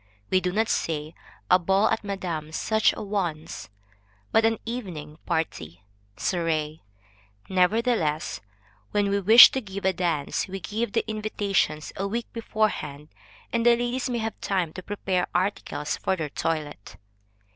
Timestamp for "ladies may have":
13.77-14.41